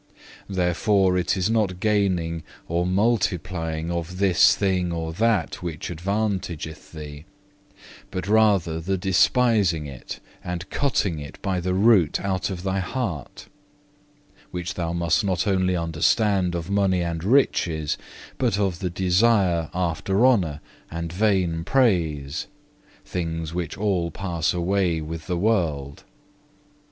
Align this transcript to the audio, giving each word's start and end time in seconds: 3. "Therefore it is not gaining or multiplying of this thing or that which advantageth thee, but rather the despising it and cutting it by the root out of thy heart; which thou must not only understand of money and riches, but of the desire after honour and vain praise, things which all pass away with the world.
3. 0.47 0.55
"Therefore 0.55 1.15
it 1.15 1.37
is 1.37 1.47
not 1.47 1.79
gaining 1.79 2.41
or 2.67 2.87
multiplying 2.87 3.91
of 3.91 4.17
this 4.17 4.55
thing 4.55 4.91
or 4.91 5.13
that 5.13 5.61
which 5.61 5.91
advantageth 5.91 6.91
thee, 6.91 7.25
but 8.09 8.27
rather 8.27 8.79
the 8.81 8.97
despising 8.97 9.85
it 9.85 10.19
and 10.43 10.67
cutting 10.71 11.19
it 11.19 11.39
by 11.43 11.59
the 11.59 11.75
root 11.75 12.19
out 12.19 12.49
of 12.49 12.63
thy 12.63 12.79
heart; 12.79 13.45
which 14.49 14.73
thou 14.73 14.91
must 14.91 15.23
not 15.23 15.45
only 15.45 15.75
understand 15.75 16.55
of 16.55 16.67
money 16.67 17.01
and 17.03 17.23
riches, 17.23 17.95
but 18.39 18.57
of 18.57 18.79
the 18.79 18.89
desire 18.89 19.69
after 19.71 20.25
honour 20.25 20.61
and 20.89 21.13
vain 21.13 21.63
praise, 21.63 22.47
things 23.05 23.53
which 23.53 23.77
all 23.77 24.09
pass 24.09 24.51
away 24.51 24.99
with 24.99 25.27
the 25.27 25.37
world. 25.37 26.05